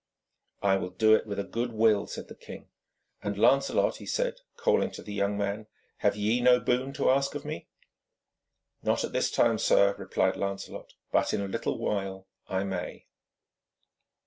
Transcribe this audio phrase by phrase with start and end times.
[0.63, 2.69] 'I will do it with a good will,' said the king.
[3.21, 7.35] 'And Lancelot,' he said, calling to the young man, 'have ye no boon to ask
[7.35, 7.67] of me?'
[8.81, 13.05] 'Not at this time, sir,' replied Lancelot, 'but in a little while I may.'